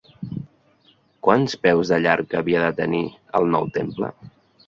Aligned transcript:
Quants 1.27 1.57
peus 1.65 1.91
de 1.93 1.99
llarg 2.05 2.33
havia 2.41 2.63
de 2.63 2.71
tenir 2.81 3.05
el 3.41 3.47
nou 3.57 3.67
temple? 3.79 4.13